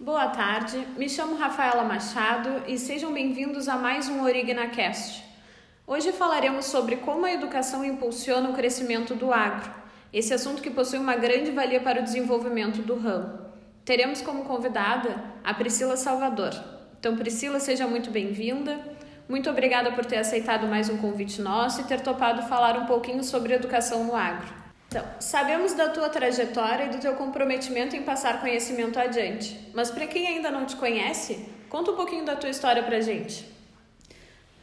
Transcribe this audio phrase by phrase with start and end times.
[0.00, 5.24] Boa tarde, me chamo Rafaela Machado e sejam bem-vindos a mais um Origna Cast.
[5.84, 9.68] Hoje falaremos sobre como a educação impulsiona o crescimento do agro,
[10.12, 13.40] esse assunto que possui uma grande valia para o desenvolvimento do ramo.
[13.84, 16.52] Teremos como convidada a Priscila Salvador.
[17.00, 18.78] Então, Priscila, seja muito bem-vinda.
[19.28, 23.24] Muito obrigada por ter aceitado mais um convite nosso e ter topado falar um pouquinho
[23.24, 24.67] sobre educação no agro.
[24.88, 30.06] Então, sabemos da tua trajetória e do teu comprometimento em passar conhecimento adiante, mas para
[30.06, 33.44] quem ainda não te conhece, conta um pouquinho da tua história para gente.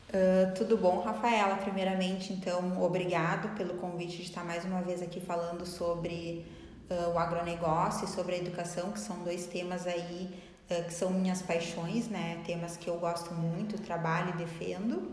[0.10, 1.58] Uh, tudo bom, Rafaela?
[1.58, 6.44] Primeiramente, então, obrigado pelo convite de estar mais uma vez aqui falando sobre
[6.90, 10.34] uh, o agronegócio e sobre a educação, que são dois temas aí
[10.72, 12.42] uh, que são minhas paixões, né?
[12.46, 15.12] Temas que eu gosto muito, trabalho e defendo.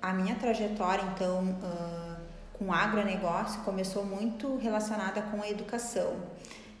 [0.00, 1.56] A minha trajetória, então,
[2.58, 6.16] com agronegócio começou muito relacionada com a educação.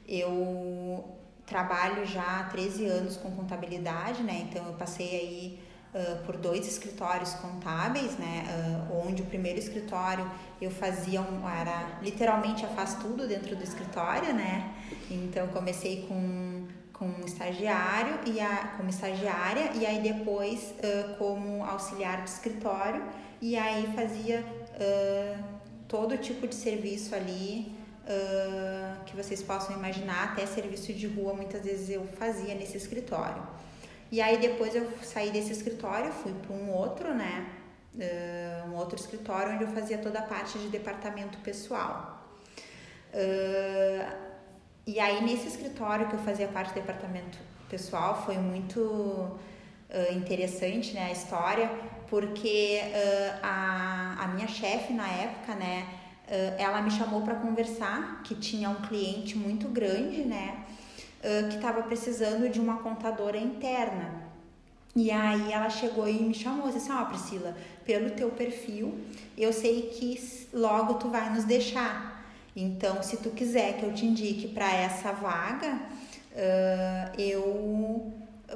[0.08, 1.04] Eu
[1.46, 4.46] trabalho já há 13 anos com contabilidade, né?
[4.48, 5.60] Então eu passei aí
[5.94, 8.44] uh, por dois escritórios contábeis, né?
[8.90, 13.62] Uh, onde o primeiro escritório eu fazia um, era literalmente a faz tudo dentro do
[13.62, 14.72] escritório, né?
[15.10, 22.22] Então comecei com com estagiário e a, como estagiária e aí depois uh, como auxiliar
[22.22, 23.02] de escritório
[23.42, 24.44] e aí fazia
[25.94, 27.72] todo tipo de serviço ali
[28.04, 33.40] uh, que vocês possam imaginar, até serviço de rua, muitas vezes eu fazia nesse escritório.
[34.10, 37.46] E aí depois eu saí desse escritório, fui para um outro, né?
[37.94, 42.28] Uh, um outro escritório onde eu fazia toda a parte de departamento pessoal.
[43.12, 44.12] Uh,
[44.84, 47.38] e aí nesse escritório que eu fazia parte do departamento
[47.70, 49.38] pessoal foi muito
[50.10, 51.70] interessante, né, a história,
[52.08, 52.80] porque
[53.40, 55.86] a, a minha chefe na época, né,
[56.58, 60.64] ela me chamou para conversar, que tinha um cliente muito grande, né,
[61.50, 64.22] que estava precisando de uma contadora interna.
[64.96, 68.30] E aí ela chegou e me chamou e disse assim, ó oh, Priscila, pelo teu
[68.30, 68.98] perfil,
[69.36, 72.24] eu sei que logo tu vai nos deixar.
[72.56, 75.80] Então, se tu quiser que eu te indique para essa vaga,
[77.18, 78.12] eu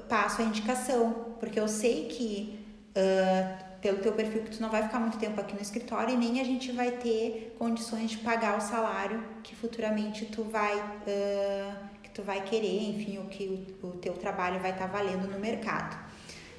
[0.08, 2.58] passo a indicação, porque eu sei que
[2.96, 6.16] uh, pelo teu perfil que tu não vai ficar muito tempo aqui no escritório e
[6.16, 11.88] nem a gente vai ter condições de pagar o salário que futuramente tu vai uh,
[12.02, 15.30] que tu vai querer, enfim, o que o, o teu trabalho vai estar tá valendo
[15.30, 15.96] no mercado.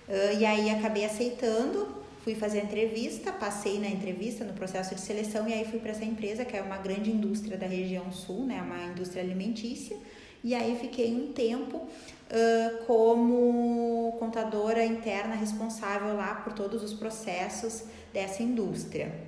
[0.07, 1.88] Uh, e aí acabei aceitando,
[2.24, 5.91] fui fazer a entrevista, passei na entrevista, no processo de seleção e aí fui para
[5.91, 9.97] essa empresa que é uma grande indústria da região sul, né, uma indústria alimentícia.
[10.41, 11.86] E aí fiquei um tempo
[12.29, 19.28] uh, como contadora interna responsável lá por todos os processos dessa indústria.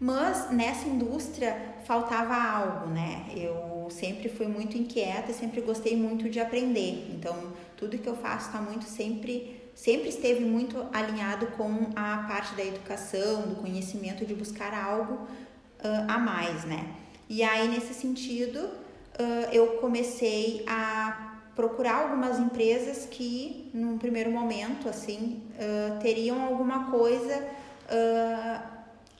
[0.00, 3.26] Mas nessa indústria faltava algo, né?
[3.36, 7.08] Eu sempre fui muito inquieta, sempre gostei muito de aprender.
[7.14, 12.54] Então, tudo que eu faço está muito sempre sempre esteve muito alinhado com a parte
[12.54, 16.94] da educação, do conhecimento, de buscar algo uh, a mais, né?
[17.28, 24.88] E aí, nesse sentido, uh, eu comecei a procurar algumas empresas que, num primeiro momento,
[24.88, 28.62] assim, uh, teriam alguma coisa uh,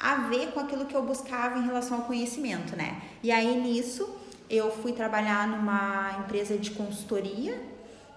[0.00, 3.00] a ver com aquilo que eu buscava em relação ao conhecimento, né?
[3.22, 4.18] E aí nisso
[4.50, 7.58] eu fui trabalhar numa empresa de consultoria,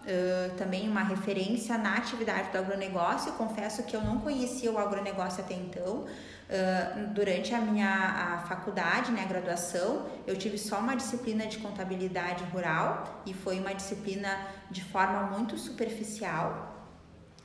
[0.06, 3.32] uh, também uma referência na atividade do agronegócio.
[3.34, 6.06] Confesso que eu não conhecia o agronegócio até então.
[6.06, 11.58] Uh, durante a minha a faculdade, né, a graduação, eu tive só uma disciplina de
[11.58, 14.30] contabilidade rural e foi uma disciplina
[14.70, 16.74] de forma muito superficial.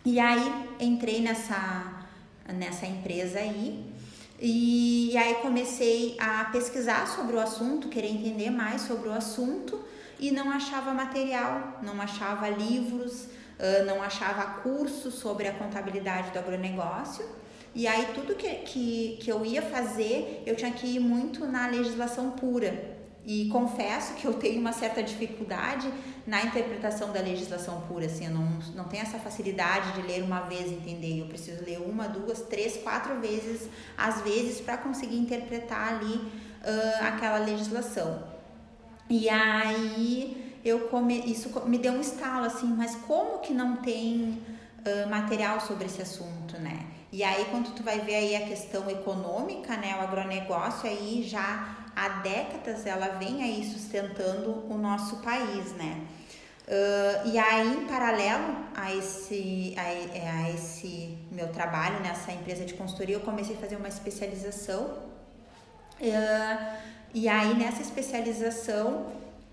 [0.05, 2.05] E aí entrei nessa,
[2.55, 3.91] nessa empresa aí
[4.39, 9.79] e, e aí comecei a pesquisar sobre o assunto, querer entender mais sobre o assunto
[10.21, 13.27] e não achava material, não achava livros,
[13.87, 17.25] não achava cursos sobre a contabilidade do agronegócio.
[17.75, 21.67] E aí tudo que, que, que eu ia fazer, eu tinha que ir muito na
[21.67, 22.99] legislação pura.
[23.25, 25.93] E confesso que eu tenho uma certa dificuldade
[26.27, 30.41] na interpretação da legislação pura, assim, eu não, não tenho essa facilidade de ler uma
[30.41, 31.21] vez entender.
[31.21, 37.05] Eu preciso ler uma, duas, três, quatro vezes, às vezes, para conseguir interpretar ali uh,
[37.07, 38.30] aquela legislação.
[39.11, 44.41] E aí eu come, isso me deu um estalo, assim, mas como que não tem
[44.87, 46.87] uh, material sobre esse assunto, né?
[47.13, 51.77] E aí, quando tu vai ver aí a questão econômica, né, o agronegócio aí já
[51.97, 56.07] há décadas ela vem aí sustentando o nosso país, né?
[56.69, 62.75] Uh, e aí, em paralelo a esse, a, a, esse meu trabalho nessa empresa de
[62.75, 64.85] consultoria, eu comecei a fazer uma especialização.
[66.01, 69.07] Uh, e aí, nessa especialização,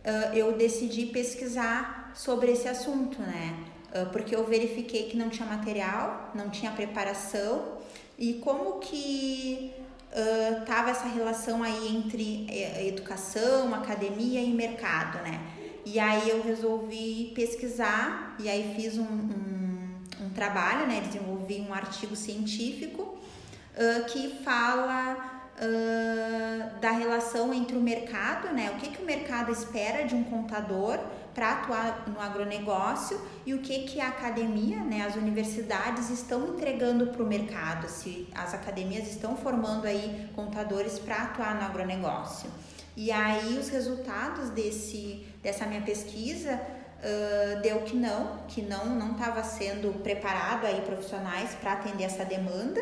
[0.06, 3.58] uh, eu decidi pesquisar sobre esse assunto, né?
[3.94, 7.78] Uh, porque eu verifiquei que não tinha material, não tinha preparação
[8.18, 9.74] e como que
[10.12, 15.40] uh, essa relação aí entre eh, educação, academia e mercado, né?
[15.86, 21.02] E aí eu resolvi pesquisar e aí fiz um, um, um trabalho, né?
[21.02, 28.72] Desenvolvi um artigo científico uh, que fala uh, da relação entre o mercado, né?
[28.72, 31.00] O que, que o mercado espera de um contador
[31.34, 37.08] para atuar no agronegócio e o que, que a academia, né, as universidades estão entregando
[37.08, 42.50] para o mercado, se as academias estão formando aí contadores para atuar no agronegócio.
[42.96, 49.12] E aí os resultados desse, dessa minha pesquisa uh, deu que não, que não não
[49.12, 52.82] estava sendo preparado aí profissionais para atender essa demanda.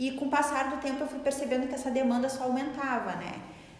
[0.00, 3.34] E com o passar do tempo eu fui percebendo que essa demanda só aumentava, né?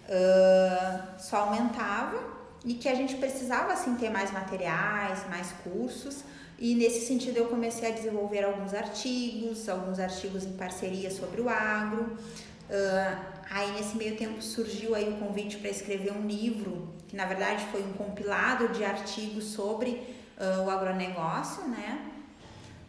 [0.07, 2.19] Uh, só aumentava
[2.63, 6.23] e que a gente precisava assim ter mais materiais, mais cursos.
[6.59, 11.49] E nesse sentido eu comecei a desenvolver alguns artigos, alguns artigos em parceria sobre o
[11.49, 12.03] agro.
[12.69, 13.19] Uh,
[13.49, 17.65] aí nesse meio tempo surgiu aí o convite para escrever um livro, que na verdade
[17.73, 19.93] foi um compilado de artigos sobre
[20.37, 22.10] uh, o agronegócio, né?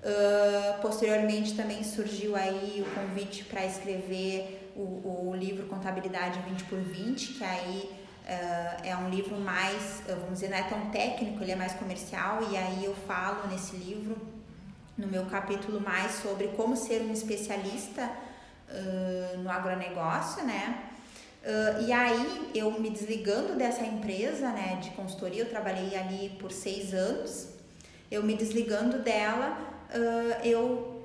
[0.01, 6.79] Uh, posteriormente também surgiu aí o convite para escrever o, o livro Contabilidade 20 por
[6.79, 11.51] 20, que aí Uh, é um livro mais, vamos dizer, não é tão técnico, ele
[11.51, 14.15] é mais comercial, e aí eu falo nesse livro,
[14.95, 18.09] no meu capítulo, mais sobre como ser um especialista
[18.69, 20.83] uh, no agronegócio, né?
[21.43, 26.51] Uh, e aí, eu me desligando dessa empresa, né, de consultoria, eu trabalhei ali por
[26.51, 27.49] seis anos,
[28.11, 29.57] eu me desligando dela,
[30.43, 31.03] eu,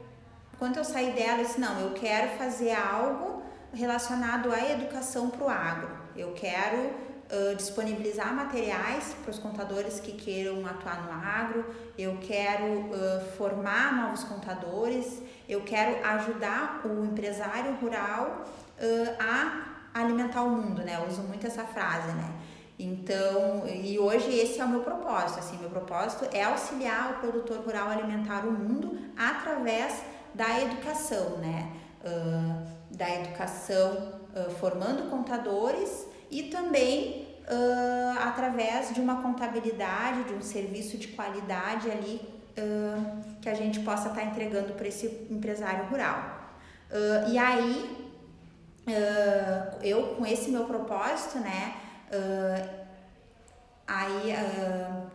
[0.59, 3.43] quando eu saí dela, eu disse, não, eu quero fazer algo
[3.73, 10.13] relacionado à educação para o agro, eu quero Uh, disponibilizar materiais para os contadores que
[10.13, 11.65] queiram atuar no agro,
[11.99, 18.45] eu quero uh, formar novos contadores, eu quero ajudar o empresário rural
[18.79, 21.01] uh, a alimentar o mundo, né?
[21.03, 22.33] Eu uso muito essa frase, né?
[22.79, 27.59] Então, e hoje esse é o meu propósito, assim, meu propósito é auxiliar o produtor
[27.59, 30.03] rural a alimentar o mundo através
[30.35, 31.73] da educação, né?
[32.91, 34.21] da educação
[34.61, 42.21] formando contadores e também uh, através de uma contabilidade, de um serviço de qualidade ali
[42.59, 46.51] uh, que a gente possa estar tá entregando para esse empresário rural.
[46.91, 48.07] Uh, e aí,
[49.83, 51.75] eu com esse meu propósito, né,
[53.87, 54.35] aí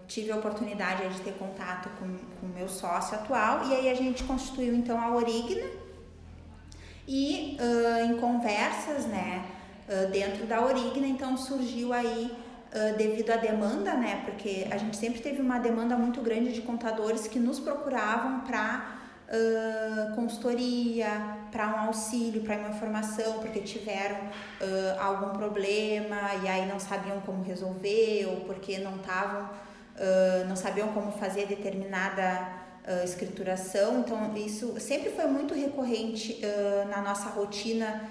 [0.07, 2.05] tive a oportunidade de ter contato com
[2.45, 5.67] o meu sócio atual e aí a gente constituiu então a Origna
[7.07, 7.57] e
[8.05, 9.45] em conversas, né,
[10.11, 12.31] dentro da Origna, então surgiu aí
[12.71, 14.21] Uh, devido à demanda, né?
[14.23, 19.00] Porque a gente sempre teve uma demanda muito grande de contadores que nos procuravam para
[19.31, 26.67] uh, consultoria, para um auxílio, para uma informação, porque tiveram uh, algum problema e aí
[26.67, 29.49] não sabiam como resolver ou porque não estavam,
[30.47, 32.47] não sabiam como fazer determinada
[33.03, 33.99] escrituração.
[33.99, 36.41] Então isso sempre foi muito recorrente
[36.89, 38.01] na nossa rotina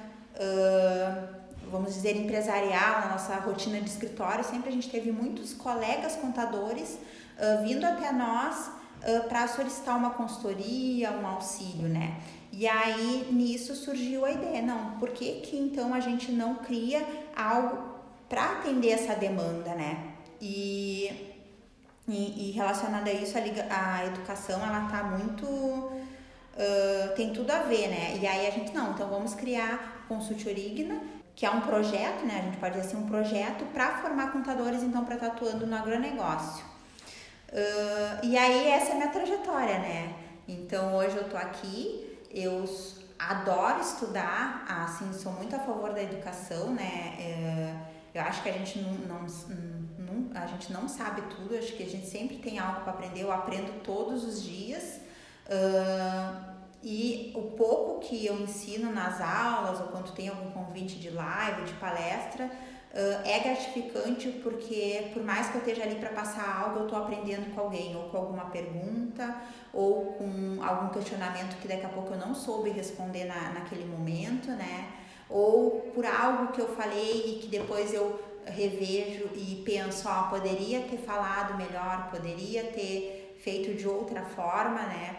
[1.70, 6.98] vamos dizer, empresarial, na nossa rotina de escritório, sempre a gente teve muitos colegas contadores
[7.38, 8.70] uh, vindo até nós
[9.28, 12.20] para solicitar uma consultoria, um auxílio, né?
[12.52, 17.06] E aí nisso surgiu a ideia, não, por que, que então a gente não cria
[17.36, 17.90] algo
[18.28, 20.12] para atender essa demanda, né?
[20.40, 21.36] E,
[22.08, 25.46] e, e relacionado a isso, a, a educação ela tá muito.
[25.46, 28.18] Uh, tem tudo a ver, né?
[28.20, 31.00] E aí a gente, não, então vamos criar Consult Origna,
[31.34, 32.40] que é um projeto, né?
[32.40, 35.66] A gente pode dizer assim, um projeto para formar contadores, então, para estar tá atuando
[35.66, 36.64] no agronegócio.
[37.50, 40.14] Uh, e aí, essa é a minha trajetória, né?
[40.46, 42.64] Então, hoje eu tô aqui, eu
[43.18, 47.16] adoro estudar, assim, sou muito a favor da educação, né?
[47.18, 47.74] É,
[48.14, 49.26] eu acho que a gente não, não,
[49.98, 53.22] não, a gente não sabe tudo, acho que a gente sempre tem algo para aprender,
[53.22, 55.00] eu aprendo todos os dias.
[55.46, 56.50] Uh,
[56.82, 61.64] e o pouco que eu ensino nas aulas ou quando tem algum convite de live,
[61.64, 62.50] de palestra,
[62.92, 66.98] uh, é gratificante porque por mais que eu esteja ali para passar algo, eu estou
[66.98, 69.42] aprendendo com alguém, ou com alguma pergunta,
[69.72, 74.50] ou com algum questionamento que daqui a pouco eu não soube responder na, naquele momento,
[74.50, 74.90] né?
[75.28, 80.80] Ou por algo que eu falei e que depois eu revejo e penso, ó, poderia
[80.80, 85.16] ter falado melhor, poderia ter feito de outra forma, né?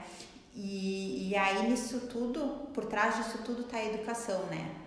[0.54, 4.81] E, e aí nisso tudo, por trás disso tudo está a educação, né?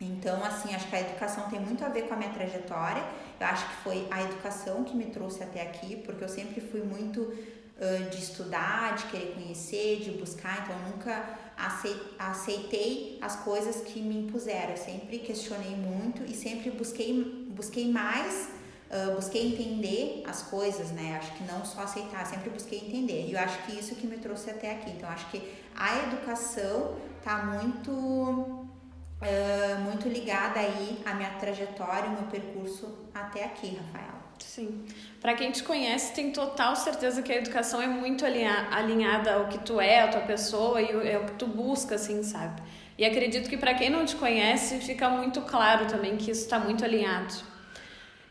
[0.00, 3.04] Então, assim, acho que a educação tem muito a ver com a minha trajetória
[3.38, 6.80] Eu acho que foi a educação que me trouxe até aqui, porque eu sempre fui
[6.80, 11.38] muito uh, de estudar, de querer conhecer, de buscar, então eu nunca
[12.18, 14.70] aceitei as coisas que me impuseram.
[14.70, 18.48] Eu sempre questionei muito e sempre busquei, busquei mais,
[18.90, 21.18] uh, busquei entender as coisas, né?
[21.18, 23.26] Acho que não só aceitar, sempre busquei entender.
[23.26, 24.90] E eu acho que isso que me trouxe até aqui.
[24.90, 25.42] Então, acho que
[25.74, 28.59] a educação tá muito,
[29.20, 34.20] uh, muito ligada aí à minha trajetória, ao meu percurso até aqui, Rafaela.
[34.38, 34.84] Sim.
[35.20, 39.58] Para quem te conhece, tem total certeza que a educação é muito alinhada ao que
[39.58, 42.62] tu é, à tua pessoa e é o que tu busca, assim, sabe?
[42.96, 46.58] E acredito que para quem não te conhece, fica muito claro também que isso está
[46.58, 47.34] muito alinhado.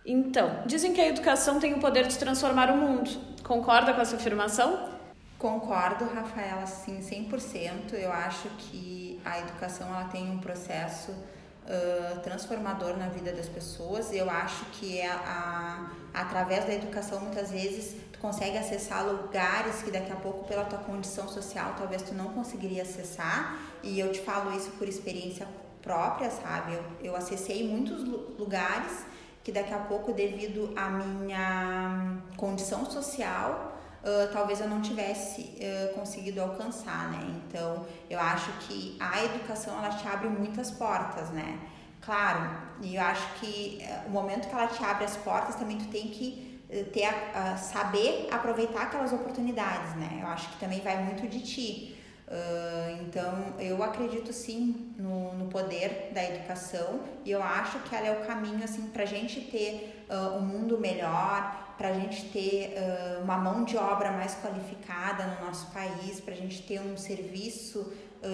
[0.06, 3.10] Então, dizem que a educação tem o poder de transformar o mundo.
[3.44, 4.99] Concorda com essa afirmação?
[5.40, 7.94] Concordo, Rafaela, sim, 100%.
[7.94, 14.12] Eu acho que a educação ela tem um processo uh, transformador na vida das pessoas.
[14.12, 19.90] Eu acho que é a, através da educação, muitas vezes, tu consegue acessar lugares que
[19.90, 23.58] daqui a pouco, pela tua condição social, talvez tu não conseguiria acessar.
[23.82, 25.48] E eu te falo isso por experiência
[25.82, 26.74] própria, sabe?
[26.74, 28.04] Eu, eu acessei muitos
[28.38, 29.06] lugares
[29.42, 35.94] que daqui a pouco, devido à minha condição social, uh, talvez eu não tivesse uh,
[35.94, 37.42] conseguido alcançar, né?
[37.48, 41.60] Então, eu acho que a educação ela te abre muitas portas, né?
[42.02, 42.50] Claro,
[42.82, 45.88] e eu acho que uh, o momento que ela te abre as portas também tu
[45.88, 46.48] tem que
[46.94, 50.20] ter a, saber aproveitar aquelas oportunidades, né?
[50.22, 51.99] Eu acho que também vai muito de ti.
[52.30, 58.06] Uh, então, eu acredito sim no, no, poder da educação e eu acho que ela
[58.06, 62.30] é o caminho assim para a gente ter uh, um mundo melhor, para a gente
[62.30, 66.80] ter uh, uma mão de obra mais qualificada no nosso país, para a gente ter
[66.80, 67.92] um serviço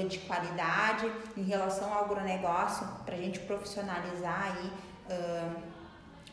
[0.09, 4.71] de qualidade em relação ao agronegócio, para a gente profissionalizar aí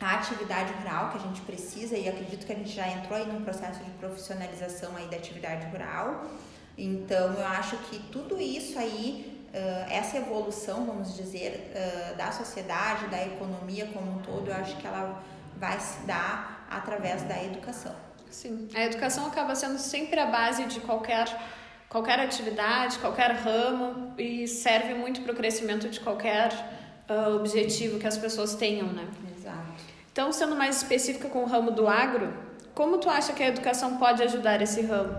[0.00, 3.26] a atividade rural que a gente precisa e acredito que a gente já entrou aí
[3.26, 6.25] num processo de profissionalização aí da atividade rural.
[6.76, 9.47] Então eu acho que tudo isso aí,
[9.91, 11.73] essa evolução, vamos dizer,
[12.17, 15.23] da sociedade, da economia como um todo, eu acho que ela
[15.57, 17.95] vai se dar através da educação.
[18.31, 21.26] Sim, a educação acaba sendo sempre a base de qualquer
[21.93, 26.50] qualquer atividade, qualquer ramo e serve muito para o crescimento de qualquer
[27.07, 29.07] uh, objetivo que as pessoas tenham, né?
[29.37, 29.59] Exato.
[30.11, 32.33] Então, sendo mais específica com o ramo do agro,
[32.75, 35.14] como tu acha que a educação pode ajudar esse ramo?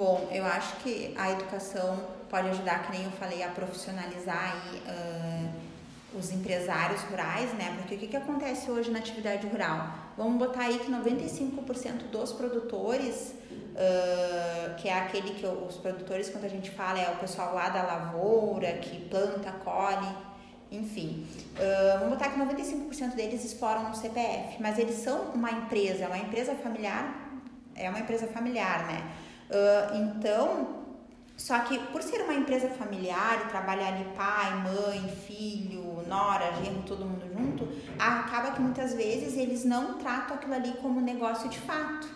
[0.00, 4.78] Bom, eu acho que a educação pode ajudar, que nem eu falei, a profissionalizar aí,
[4.78, 7.76] uh, os empresários rurais, né?
[7.76, 9.92] Porque o que, que acontece hoje na atividade rural?
[10.16, 16.46] Vamos botar aí que 95% dos produtores, uh, que é aquele que os produtores, quando
[16.46, 20.08] a gente fala, é o pessoal lá da lavoura, que planta, colhe,
[20.72, 21.26] enfim.
[21.56, 26.16] Uh, vamos botar que 95% deles exploram no CPF, mas eles são uma empresa, uma
[26.16, 27.36] empresa familiar,
[27.76, 29.04] é uma empresa familiar, né?
[29.50, 30.84] Uh, então,
[31.36, 36.82] só que por ser uma empresa familiar e trabalhar ali pai, mãe, filho, nora, genro,
[36.82, 41.58] todo mundo junto, acaba que muitas vezes eles não tratam aquilo ali como negócio de
[41.58, 42.06] fato.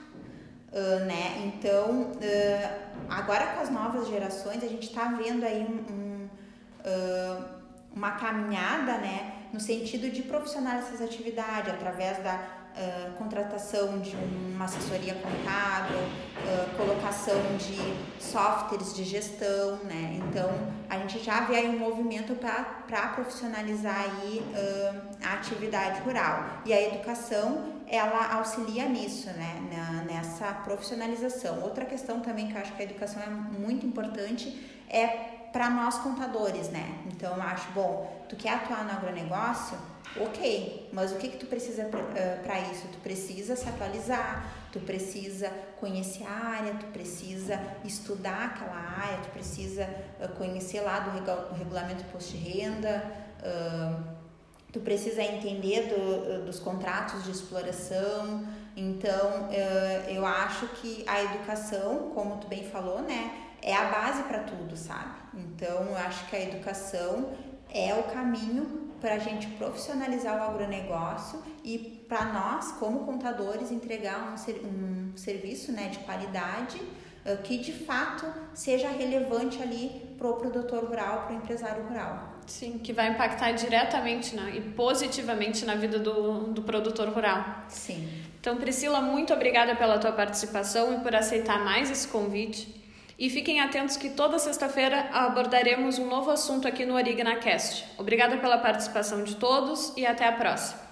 [0.71, 1.43] Uh, né?
[1.47, 6.29] Então, uh, agora com as novas gerações, a gente está vendo aí um, um,
[6.85, 7.45] uh,
[7.95, 12.64] uma caminhada né, no sentido de profissionalizar essas atividades através da
[13.17, 20.21] contratação de uma assessoria contábil, uh, colocação de softwares de gestão, né?
[20.29, 20.51] Então
[20.89, 26.73] a gente já vê aí um movimento para profissionalizar aí uh, a atividade rural e
[26.73, 29.61] a educação ela auxilia nisso, né?
[29.73, 31.63] Na, nessa profissionalização.
[31.63, 35.99] Outra questão também que eu acho que a educação é muito importante é para nós
[35.99, 36.99] contadores, né?
[37.07, 39.79] Então eu acho bom, tu quer atuar no agronegócio?
[40.21, 41.89] Ok, mas o que, que tu precisa
[42.43, 42.89] para isso?
[42.89, 49.31] Tu precisa se atualizar, tu precisa conhecer a área, tu precisa estudar aquela área, tu
[49.31, 49.89] precisa
[50.37, 53.05] conhecer lá do, regulamento de imposto de renda,
[53.39, 54.03] uh,
[54.73, 58.45] tu precisa entender do, dos contratos de exploração.
[58.77, 59.51] Então,
[60.09, 64.77] eu acho que a educação, como tu bem falou, né, é a base para tudo,
[64.77, 65.15] sabe?
[65.33, 67.33] Então, eu acho que a educação
[67.71, 74.33] é o caminho para a gente profissionalizar o agronegócio e para nós, como contadores, entregar
[74.33, 76.79] um, ser, um serviço né, de qualidade
[77.25, 82.35] uh, que de fato seja relevante ali para o produtor rural, para o empresário rural.
[82.47, 87.65] Sim, que vai impactar diretamente né, e positivamente na vida do, do produtor rural.
[87.69, 88.07] Sim.
[88.39, 92.84] Então, Priscila, muito obrigada pela tua participação e por aceitar mais esse convite.
[93.19, 97.85] E fiquem atentos que toda sexta-feira abordaremos um novo assunto aqui no Origna Cast.
[97.97, 100.84] Obrigada pela participação de todos e até a próxima.